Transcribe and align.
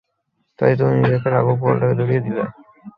তাই 0.59 0.73
তুমি 0.77 0.93
নিজেকে 0.93 1.11
বাঁচাতে 1.13 1.29
রাঘব 1.29 1.57
বোয়ালটাকে 1.59 1.95
ধরিয়ে 1.99 2.23
দিলে। 2.25 2.43